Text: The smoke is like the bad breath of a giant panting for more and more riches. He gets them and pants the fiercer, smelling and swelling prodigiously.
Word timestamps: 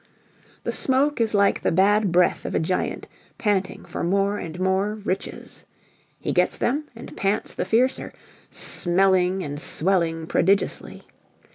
The 0.63 0.71
smoke 0.71 1.21
is 1.21 1.35
like 1.35 1.61
the 1.61 1.71
bad 1.71 2.11
breath 2.11 2.43
of 2.43 2.55
a 2.55 2.59
giant 2.59 3.07
panting 3.37 3.85
for 3.85 4.03
more 4.03 4.39
and 4.39 4.59
more 4.59 4.95
riches. 4.95 5.63
He 6.19 6.31
gets 6.31 6.57
them 6.57 6.85
and 6.95 7.15
pants 7.15 7.53
the 7.53 7.65
fiercer, 7.65 8.11
smelling 8.49 9.43
and 9.43 9.59
swelling 9.59 10.25
prodigiously. 10.25 11.05